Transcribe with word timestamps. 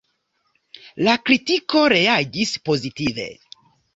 La 1.07 1.13
kritiko 1.27 1.83
reagis 1.95 2.57
pozitive. 2.69 3.29